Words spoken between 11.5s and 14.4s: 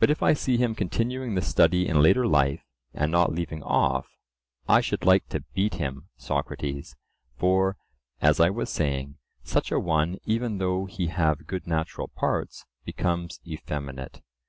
natural parts, becomes effeminate.